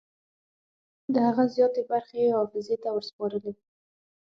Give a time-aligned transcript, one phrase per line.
[1.13, 3.53] د هغه زیاتې برخې یې حافظې ته وسپارلې.